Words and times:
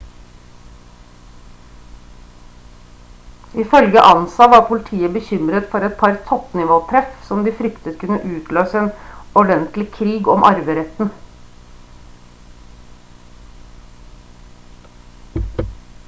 ifølge 3.63 4.01
ansa 4.11 4.47
«var 4.53 4.63
politiet 4.69 5.13
bekymret 5.17 5.67
for 5.75 5.85
et 5.89 5.93
par 5.99 6.15
toppnivåtreff 6.31 7.11
som 7.29 7.43
de 7.49 7.53
fryktet 7.61 7.99
kunne 8.05 8.19
utløse 8.39 8.81
en 8.83 8.89
ordentlig 9.43 9.87
krig 10.01 10.31
om 10.37 10.49
arveretten 10.51 11.15